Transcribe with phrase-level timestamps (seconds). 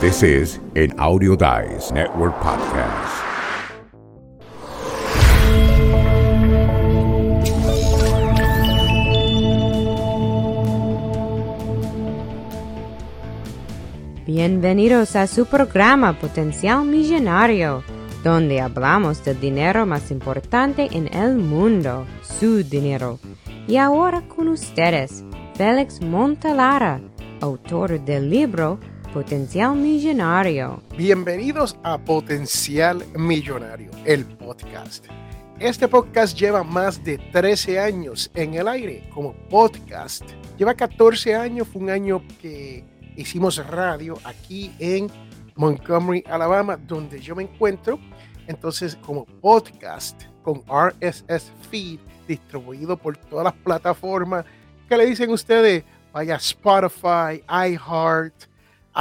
[0.00, 3.24] This is an Audio Dice Network podcast.
[14.24, 17.82] Bienvenidos a su programa Potencial Millonario,
[18.22, 23.18] donde hablamos del dinero más importante en el mundo, su dinero.
[23.66, 25.24] Y ahora con ustedes,
[25.54, 27.00] Félix Montalara,
[27.40, 28.78] autor del libro
[29.18, 30.80] Potencial Millonario.
[30.96, 35.06] Bienvenidos a Potencial Millonario, el podcast.
[35.58, 40.22] Este podcast lleva más de 13 años en el aire como podcast.
[40.56, 42.84] Lleva 14 años, fue un año que
[43.16, 45.08] hicimos radio aquí en
[45.56, 47.98] Montgomery, Alabama, donde yo me encuentro.
[48.46, 51.98] Entonces, como podcast con RSS Feed,
[52.28, 54.44] distribuido por todas las plataformas
[54.88, 55.82] que le dicen ustedes,
[56.12, 58.48] vaya Spotify, iHeart,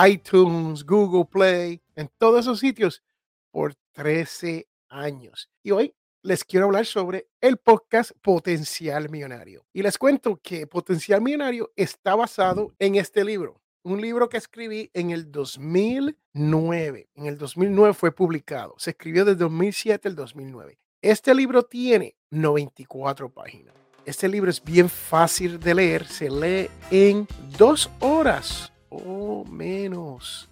[0.08, 3.04] iTunes, Google Play, en todos esos sitios
[3.52, 5.50] por 13 años.
[5.64, 9.66] Y hoy les quiero hablar sobre el podcast Potencial Millonario.
[9.73, 14.92] Y les cuento que Potencial Millonario está basado en este libro un libro que escribí
[14.94, 17.09] en el 2009.
[17.16, 18.75] En el 2009 fue publicado.
[18.78, 20.78] Se escribió desde 2007 al 2009.
[21.02, 23.73] Este libro tiene 94 páginas.
[24.06, 26.06] Este libro es bien fácil de leer.
[26.06, 30.50] Se lee en dos horas o menos.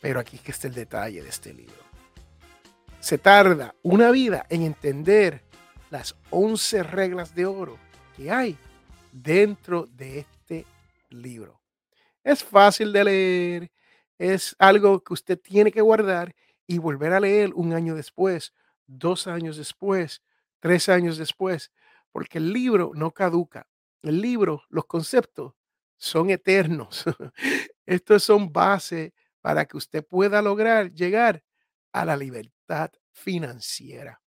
[0.00, 1.82] Pero aquí es que está el detalle de este libro.
[3.00, 5.42] Se tarda una vida en entender
[5.90, 7.78] las 11 reglas de oro
[8.16, 8.58] que hay
[9.12, 10.66] dentro de este
[11.10, 11.60] libro.
[12.22, 13.72] Es fácil de leer,
[14.18, 16.34] es algo que usted tiene que guardar
[16.66, 18.52] y volver a leer un año después,
[18.86, 20.22] dos años después,
[20.60, 21.70] tres años después,
[22.10, 23.68] porque el libro no caduca.
[24.02, 25.54] El libro, los conceptos
[26.04, 27.04] son eternos.
[27.86, 31.42] Estos son bases para que usted pueda lograr llegar
[31.92, 34.20] a la libertad financiera.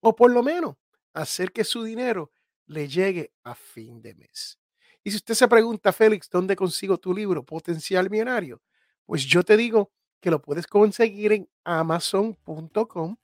[0.00, 0.76] O por lo menos
[1.12, 2.32] hacer que su dinero
[2.66, 4.58] le llegue a fin de mes.
[5.04, 8.62] Y si usted se pregunta, Félix, ¿dónde consigo tu libro, Potencial Millonario?
[9.04, 13.16] Pues yo te digo que lo puedes conseguir en amazon.com,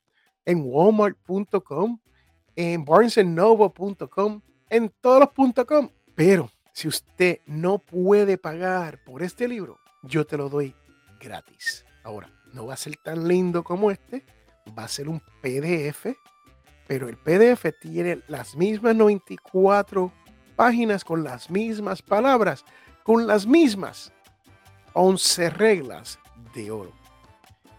[0.45, 2.01] en walmart.com,
[2.57, 5.89] en barnesandnoble.com, en todos los .com.
[6.15, 10.77] Pero si usted no puede pagar por este libro, yo te lo doy
[11.19, 11.85] gratis.
[12.05, 14.25] Ahora, no va a ser tan lindo como este,
[14.79, 16.07] va a ser un PDF,
[16.87, 20.13] pero el PDF tiene las mismas 94
[20.55, 22.65] páginas con las mismas palabras,
[23.03, 24.13] con las mismas
[24.93, 26.21] 11 reglas
[26.55, 26.93] de oro.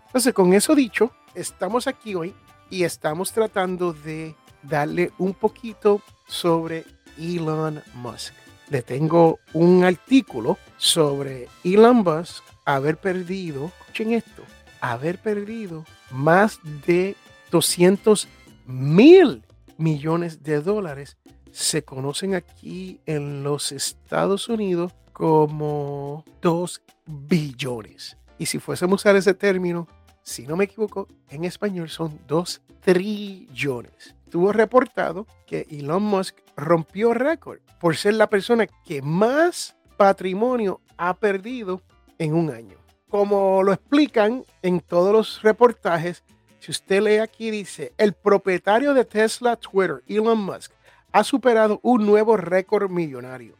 [0.08, 2.36] Entonces, con eso dicho, estamos aquí hoy
[2.70, 6.84] y estamos tratando de darle un poquito sobre
[7.18, 8.49] Elon Musk.
[8.70, 14.44] Le tengo un artículo sobre Elon Musk haber perdido, escuchen esto,
[14.80, 17.16] haber perdido más de
[17.52, 18.28] 200
[18.68, 19.44] mil
[19.78, 21.18] millones de dólares
[21.52, 28.18] se conocen aquí en los Estados Unidos como 2 billones.
[28.38, 29.88] Y si fuésemos a usar ese término,
[30.22, 34.16] si no me equivoco, en español son 2 trillones.
[34.30, 41.14] Tuvo reportado que Elon Musk rompió récord por ser la persona que más patrimonio ha
[41.16, 41.82] perdido
[42.18, 42.78] en un año.
[43.10, 46.24] Como lo explican en todos los reportajes,
[46.60, 50.72] si usted lee aquí dice, el propietario de Tesla Twitter, Elon Musk,
[51.12, 53.56] ha superado un nuevo récord millonario.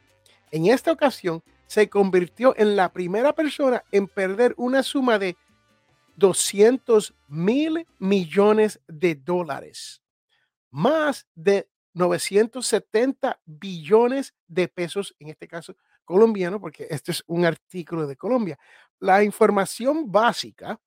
[0.52, 5.38] En esta ocasión, se convirtió en la primera persona en perder una suma de
[6.16, 10.02] 200 mil millones de dólares,
[10.72, 11.68] más de
[12.00, 18.58] 970 billones de pesos, en este caso colombiano, porque este es un artículo de Colombia.
[19.00, 20.80] La información básica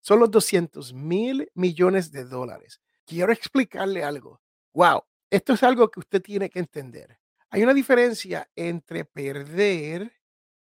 [0.00, 2.80] son los 200 mil millones de dólares.
[3.04, 4.40] Quiero explicarle algo.
[4.72, 7.18] Wow, esto es algo que usted tiene que entender.
[7.50, 10.12] Hay una diferencia entre perder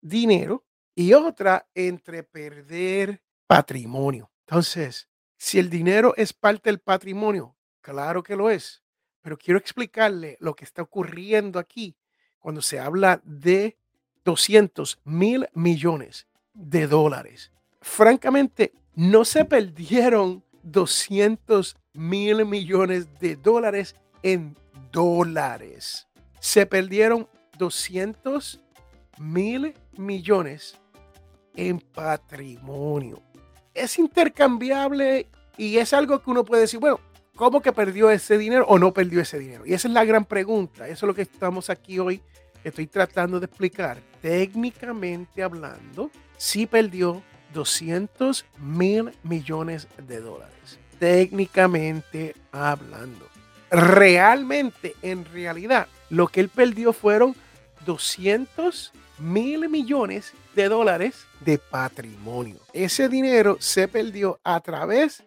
[0.01, 0.65] dinero
[0.95, 4.33] y otra entre perder patrimonio.
[4.47, 8.83] Entonces, si el dinero es parte del patrimonio, claro que lo es,
[9.29, 11.95] pero quiero explicarle lo que está ocurriendo aquí
[12.39, 13.77] cuando se habla de
[14.25, 17.53] 200 mil millones de dólares.
[17.83, 24.57] Francamente, no se perdieron 200 mil millones de dólares en
[24.93, 26.09] dólares.
[26.41, 27.29] Se perdieron
[27.59, 28.63] 200
[29.19, 30.81] mil millones
[31.55, 33.21] en patrimonio.
[33.75, 35.27] Es intercambiable
[35.59, 36.99] y es algo que uno puede decir, bueno,
[37.39, 39.65] ¿cómo que perdió ese dinero o no perdió ese dinero?
[39.65, 40.89] Y esa es la gran pregunta.
[40.89, 42.21] Eso es lo que estamos aquí hoy.
[42.65, 43.99] Estoy tratando de explicar.
[44.21, 47.23] Técnicamente hablando, sí perdió
[47.55, 53.27] 200 mil millones de dólares, técnicamente hablando.
[53.71, 57.37] Realmente, en realidad, lo que él perdió fueron
[57.87, 62.59] 200 mil millones de dólares de patrimonio.
[62.73, 65.23] Ese dinero se perdió a través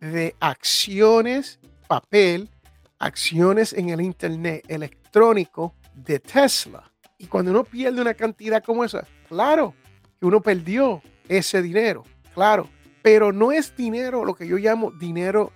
[0.00, 2.50] de acciones, papel,
[2.98, 6.90] acciones en el Internet electrónico de Tesla.
[7.18, 9.74] Y cuando uno pierde una cantidad como esa, claro
[10.18, 12.04] que uno perdió ese dinero,
[12.34, 12.68] claro,
[13.02, 15.52] pero no es dinero lo que yo llamo dinero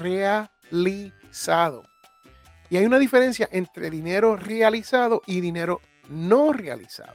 [0.00, 1.84] realizado.
[2.70, 7.14] Y hay una diferencia entre dinero realizado y dinero no realizado.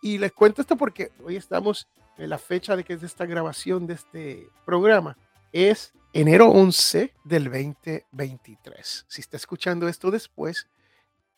[0.00, 3.26] Y les cuento esto porque hoy estamos en la fecha de que es de esta
[3.26, 5.16] grabación de este programa.
[5.52, 9.06] Es enero 11 del 2023.
[9.08, 10.68] Si está escuchando esto después,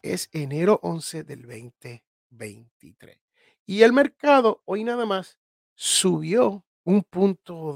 [0.02, 3.18] es enero 11 del 2023.
[3.66, 5.38] Y el mercado hoy nada más
[5.76, 7.72] subió un punto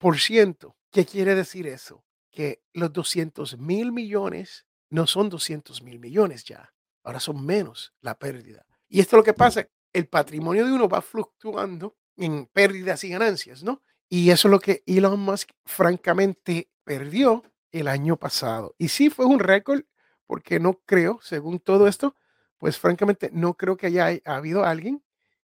[0.00, 0.76] 2%.
[0.92, 2.04] ¿Qué quiere decir eso?
[2.30, 6.72] Que los 200 mil millones no son 200 mil millones ya.
[7.02, 8.64] Ahora son menos la pérdida.
[8.88, 9.68] Y esto es lo que pasa.
[9.92, 13.82] El patrimonio de uno va fluctuando en pérdidas y ganancias, ¿no?
[14.08, 18.74] Y eso es lo que Elon Musk francamente perdió el año pasado.
[18.78, 19.82] Y sí fue un récord
[20.26, 22.14] porque no creo, según todo esto,
[22.58, 25.02] pues francamente no creo que haya habido alguien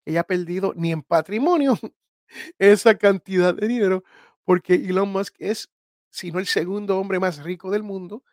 [0.03, 1.77] que haya perdido ni en patrimonio
[2.59, 4.03] esa cantidad de dinero,
[4.43, 5.69] porque Elon Musk es,
[6.09, 8.23] si no el segundo hombre más rico del mundo,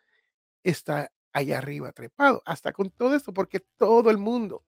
[0.63, 4.63] está allá arriba trepado, hasta con todo esto, porque todo el mundo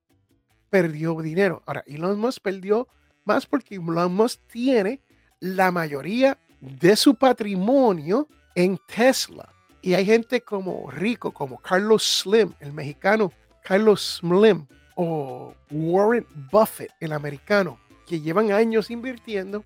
[0.69, 1.63] perdió dinero.
[1.65, 2.87] Ahora, Elon Musk perdió
[3.23, 5.01] más porque Elon Musk tiene
[5.39, 9.49] la mayoría de su patrimonio en Tesla.
[9.81, 13.31] Y hay gente como rico, como Carlos Slim, el mexicano
[13.63, 14.65] Carlos Slim,
[14.95, 19.63] o Warren Buffett, el americano, que llevan años invirtiendo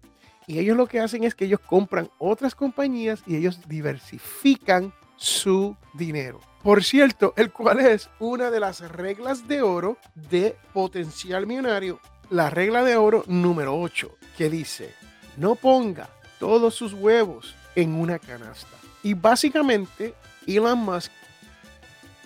[0.48, 5.76] y ellos lo que hacen es que ellos compran otras compañías y ellos diversifican su
[5.94, 6.40] dinero.
[6.62, 12.00] Por cierto, el cual es una de las reglas de oro de potencial millonario,
[12.30, 14.94] la regla de oro número 8, que dice,
[15.38, 16.10] no ponga
[16.40, 18.78] todos sus huevos en una canasta.
[19.02, 20.14] Y básicamente
[20.48, 21.12] Elon Musk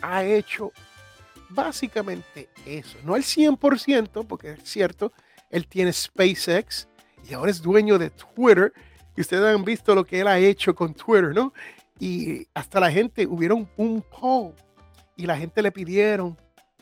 [0.01, 0.71] ha hecho
[1.49, 2.97] básicamente eso.
[3.03, 5.11] No el 100%, porque es cierto,
[5.49, 6.87] él tiene SpaceX
[7.27, 8.73] y ahora es dueño de Twitter.
[9.15, 11.53] Y ustedes han visto lo que él ha hecho con Twitter, ¿no?
[11.99, 14.53] Y hasta la gente, hubieron un poll
[15.15, 16.37] y la gente le pidieron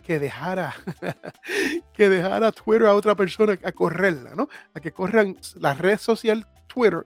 [0.06, 0.76] que dejara,
[1.94, 4.48] que dejara Twitter a otra persona a correrla, ¿no?
[4.74, 7.06] A que corran la red social Twitter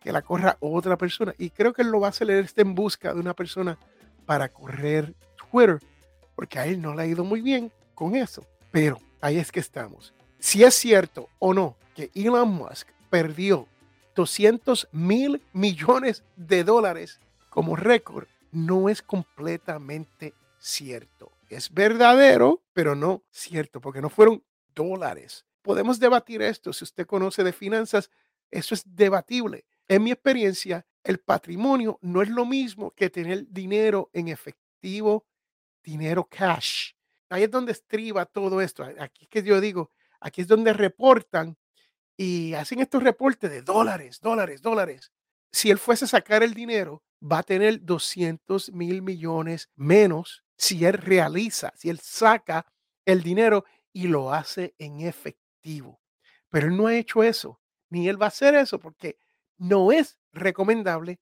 [0.00, 1.34] que la corra otra persona.
[1.38, 3.78] Y creo que él lo va a hacer, él está en busca de una persona
[4.26, 5.14] para correr
[5.50, 5.78] Twitter,
[6.34, 8.46] porque a él no le ha ido muy bien con eso.
[8.70, 10.14] Pero ahí es que estamos.
[10.38, 13.66] Si es cierto o no que Elon Musk perdió
[14.14, 21.32] 200 mil millones de dólares como récord, no es completamente cierto.
[21.50, 25.44] Es verdadero, pero no cierto, porque no fueron dólares.
[25.62, 26.72] Podemos debatir esto.
[26.72, 28.08] Si usted conoce de finanzas,
[28.52, 29.66] eso es debatible.
[29.88, 35.26] En mi experiencia, el patrimonio no es lo mismo que tener dinero en efectivo,
[35.82, 36.92] dinero cash.
[37.28, 38.84] Ahí es donde estriba todo esto.
[39.00, 41.58] Aquí es que yo digo, aquí es donde reportan
[42.16, 45.10] y hacen estos reportes de dólares, dólares, dólares.
[45.50, 50.84] Si él fuese a sacar el dinero, va a tener 200 mil millones menos si
[50.84, 52.66] él realiza, si él saca
[53.06, 53.64] el dinero
[53.94, 56.02] y lo hace en efectivo.
[56.50, 59.16] Pero él no ha hecho eso, ni él va a hacer eso porque
[59.56, 61.18] no es recomendable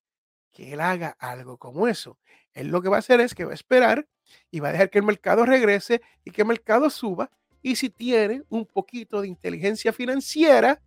[0.51, 2.19] que él haga algo como eso.
[2.53, 4.09] Él lo que va a hacer es que va a esperar
[4.51, 7.31] y va a dejar que el mercado regrese y que el mercado suba.
[7.63, 10.83] Y si tiene un poquito de inteligencia financiera,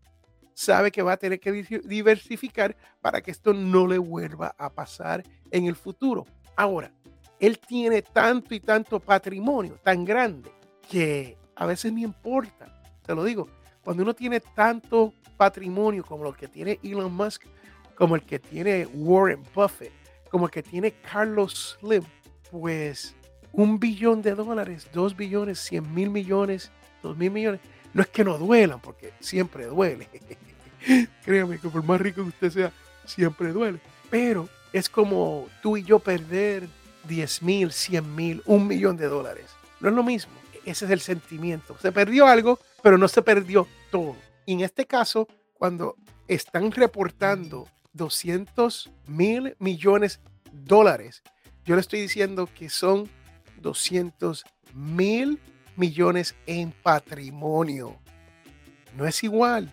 [0.54, 1.54] sabe que va a tener que
[1.86, 6.26] diversificar para que esto no le vuelva a pasar en el futuro.
[6.58, 6.94] Ahora,
[7.42, 10.52] él tiene tanto y tanto patrimonio tan grande
[10.88, 12.68] que a veces me importa.
[13.04, 13.50] Te lo digo,
[13.84, 17.44] cuando uno tiene tanto patrimonio como lo que tiene Elon Musk,
[17.96, 19.92] como el que tiene Warren Buffett,
[20.30, 22.04] como el que tiene Carlos Slim,
[22.52, 23.16] pues
[23.52, 26.72] un billón de dólares, dos billones, cien mil millones,
[27.02, 27.60] dos mil millones,
[27.94, 30.08] no es que no duelan, porque siempre duele.
[31.26, 32.72] Créame que por más rico que usted sea,
[33.06, 33.80] siempre duele.
[34.12, 36.68] Pero es como tú y yo perder
[37.08, 39.46] 10 mil, 100 mil, un millón de dólares.
[39.80, 40.34] No es lo mismo.
[40.66, 41.76] Ese es el sentimiento.
[41.82, 44.16] Se perdió algo, pero no se perdió todo.
[44.46, 45.96] Y en este caso, cuando
[46.28, 51.24] están reportando 200 mil millones de dólares,
[51.66, 53.10] yo le estoy diciendo que son
[53.62, 54.44] 200
[54.74, 55.40] mil
[55.76, 57.98] millones en patrimonio.
[58.96, 59.72] No es igual.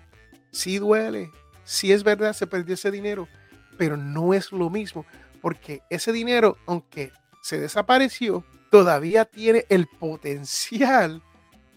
[0.50, 1.30] sí duele,
[1.64, 3.28] sí es verdad, se perdió ese dinero,
[3.76, 5.04] pero no es lo mismo,
[5.40, 11.22] porque ese dinero, aunque se desapareció, todavía tiene el potencial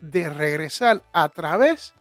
[0.01, 1.93] de regresar a través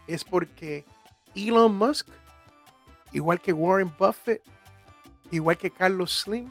[0.06, 0.84] es porque
[1.34, 2.08] Elon Musk,
[3.12, 4.42] igual que Warren Buffett,
[5.30, 6.50] igual que Carlos Slim,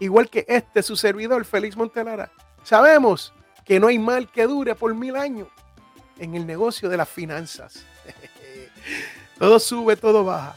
[0.00, 2.30] igual que este su servidor, Félix Montelara,
[2.62, 3.32] sabemos
[3.64, 5.48] que no hay mal que dure por mil años
[6.18, 7.84] en el negocio de las finanzas.
[9.38, 10.56] todo sube, todo baja.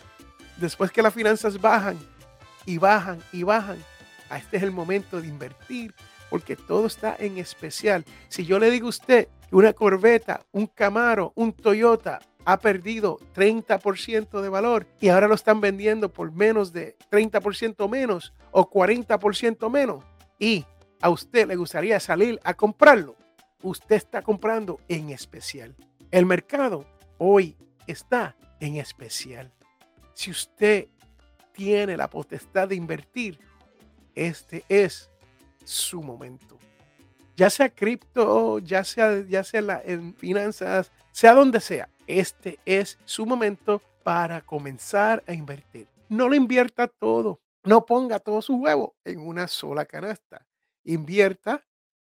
[0.58, 1.98] Después que las finanzas bajan
[2.66, 3.78] y bajan y bajan,
[4.36, 5.94] este es el momento de invertir
[6.30, 8.06] porque todo está en especial.
[8.30, 13.20] Si yo le digo a usted que una corbeta, un Camaro, un Toyota ha perdido
[13.36, 19.70] 30% de valor y ahora lo están vendiendo por menos de 30% menos o 40%
[19.70, 20.04] menos
[20.40, 20.66] y
[21.02, 23.16] a usted le gustaría salir a comprarlo,
[23.62, 25.76] usted está comprando en especial.
[26.12, 26.86] El mercado
[27.18, 27.58] hoy
[27.88, 29.52] está en especial.
[30.14, 30.88] Si usted
[31.54, 33.40] tiene la potestad de invertir,
[34.16, 35.10] este es
[35.64, 36.58] su momento.
[37.36, 43.26] Ya sea cripto, ya sea, ya sea en finanzas, sea donde sea, este es su
[43.26, 45.88] momento para comenzar a invertir.
[46.10, 50.46] No lo invierta todo, no ponga todo su huevo en una sola canasta.
[50.84, 51.66] Invierta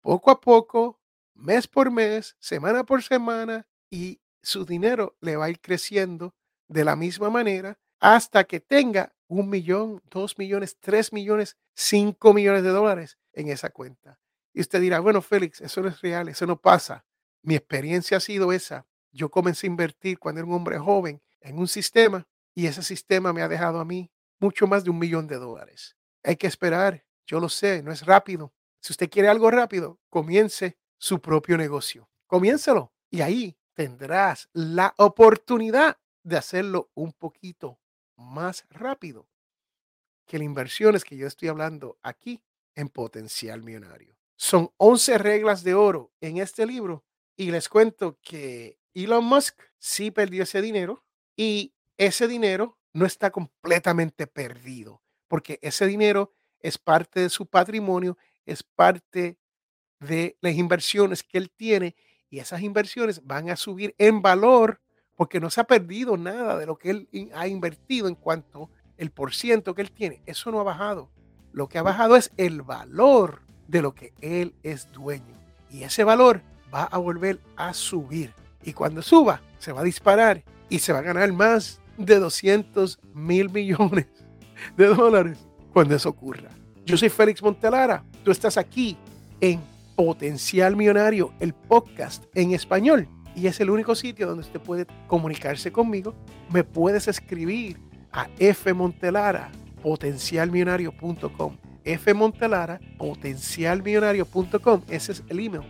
[0.01, 0.99] poco a poco,
[1.35, 6.35] mes por mes, semana por semana y su dinero le va a ir creciendo
[6.69, 12.63] de la misma manera hasta que tenga un millón, dos millones, tres millones, cinco millones
[12.63, 14.19] de dólares en esa cuenta.
[14.53, 17.05] Y usted dirá, bueno, Félix, eso no es real, eso no pasa.
[17.43, 18.87] Mi experiencia ha sido esa.
[19.11, 23.33] Yo comencé a invertir cuando era un hombre joven en un sistema y ese sistema
[23.33, 25.97] me ha dejado a mí mucho más de un millón de dólares.
[26.23, 28.53] Hay que esperar, yo lo sé, no es rápido.
[28.81, 32.11] Si usted quiere algo rápido, comience su propio negocio.
[32.27, 37.79] Comiéncelo y ahí tendrás la oportunidad de hacerlo un poquito
[38.17, 39.29] más rápido
[40.27, 42.43] que las inversiones que yo estoy hablando aquí
[42.75, 44.17] en Potencial Millonario.
[44.37, 47.05] Son 11 reglas de oro en este libro
[47.37, 51.05] y les cuento que Elon Musk sí perdió ese dinero
[51.37, 58.19] y ese dinero no está completamente perdido porque ese dinero es parte de su patrimonio,
[58.45, 59.39] es parte
[59.99, 61.97] de las inversiones que él tiene
[62.33, 64.81] y esas inversiones van a subir en valor
[65.17, 69.11] porque no se ha perdido nada de lo que él ha invertido en cuanto el
[69.11, 70.23] por ciento que él tiene.
[70.25, 71.11] Eso no ha bajado.
[71.53, 75.39] Lo que ha bajado es el valor de lo que él es dueño.
[75.71, 76.41] Y ese valor
[76.75, 78.33] va a volver a subir.
[78.65, 82.99] Y cuando suba, se va a disparar y se va a ganar más de 200
[83.13, 84.07] mil millones
[84.79, 85.39] de dólares
[85.75, 86.49] cuando eso ocurra.
[86.87, 88.03] Yo soy Félix Montelara.
[88.25, 88.97] Tú estás aquí
[89.39, 89.61] en
[90.05, 93.09] Potencial Millonario, el podcast en español.
[93.37, 96.13] Y es el único sitio donde usted puede comunicarse conmigo.
[96.53, 97.79] Me puedes escribir
[98.11, 101.57] a fmontelara, potencialmillonario.com.
[101.85, 104.83] fmontelara, potencialmillonario.com.
[104.89, 105.63] Ese es el email.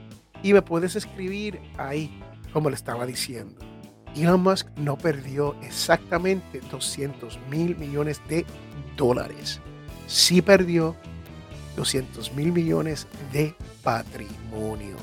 [0.42, 2.18] Y me puedes escribir ahí,
[2.54, 3.54] como le estaba diciendo.
[4.16, 8.46] Elon Musk no perdió exactamente 200 mil millones de
[8.96, 9.60] dólares.
[10.06, 10.96] Sí perdió
[11.76, 14.96] 200 mil millones de patrimonio.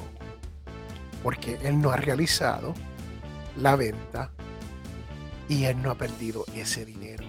[1.24, 2.74] Porque él no ha realizado
[3.58, 4.32] la venta
[5.48, 7.26] y él no ha perdido ese dinero.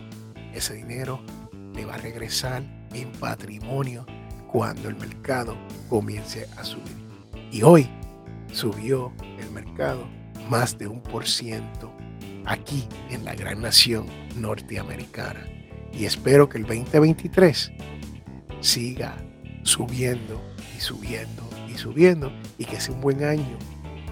[0.53, 1.21] Ese dinero
[1.75, 4.07] le va a regresar en patrimonio
[4.51, 5.57] cuando el mercado
[5.89, 6.97] comience a subir.
[7.51, 7.89] Y hoy
[8.53, 10.07] subió el mercado
[10.49, 11.93] más de un por ciento
[12.45, 14.07] aquí en la gran nación
[14.37, 15.47] norteamericana.
[15.93, 17.73] Y espero que el 2023
[18.61, 19.17] siga
[19.63, 20.41] subiendo
[20.77, 23.59] y subiendo y subiendo y que sea un buen año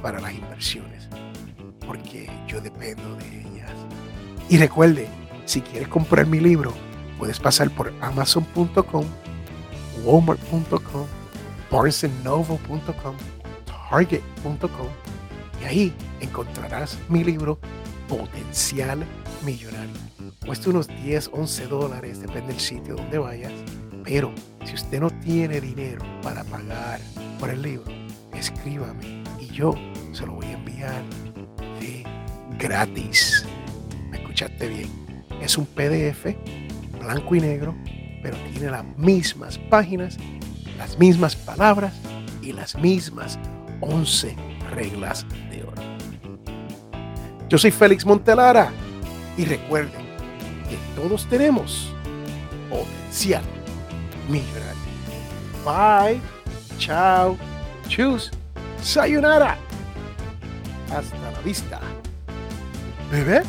[0.02, 1.08] para las inversiones,
[1.86, 3.70] porque yo dependo de ellas.
[4.48, 5.08] Y recuerde,
[5.44, 6.72] si quieres comprar mi libro,
[7.18, 9.04] puedes pasar por amazon.com,
[10.04, 11.06] walmart.com,
[11.70, 13.16] barnesandnoble.com,
[13.90, 14.88] target.com
[15.60, 17.58] y ahí encontrarás mi libro
[18.08, 19.04] Potencial
[19.44, 19.94] Millonario.
[20.44, 23.52] Cuesta unos 10, 11 dólares, depende del sitio donde vayas.
[24.08, 24.32] Pero
[24.64, 26.98] si usted no tiene dinero para pagar
[27.38, 27.92] por el libro,
[28.32, 29.74] escríbame y yo
[30.12, 31.02] se lo voy a enviar
[31.78, 32.04] de
[32.58, 33.44] gratis.
[34.10, 34.88] ¿Me escuchaste bien?
[35.42, 36.34] Es un PDF
[36.98, 37.74] blanco y negro,
[38.22, 40.16] pero tiene las mismas páginas,
[40.78, 41.92] las mismas palabras
[42.40, 43.38] y las mismas
[43.82, 44.34] 11
[44.70, 45.82] reglas de oro.
[47.50, 48.72] Yo soy Félix Montelara
[49.36, 50.06] y recuerden
[50.66, 51.92] que todos tenemos
[52.70, 53.42] potencial
[54.28, 54.76] millonario.
[55.64, 56.20] Bye,
[56.78, 57.36] chao,
[57.88, 58.30] chus,
[58.80, 59.56] sayonara.
[60.90, 61.80] Hasta la vista.
[63.10, 63.44] Bebé.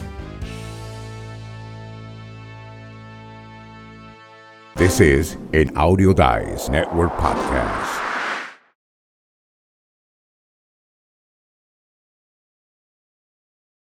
[4.75, 7.68] This is an Audio Dice Network podcast.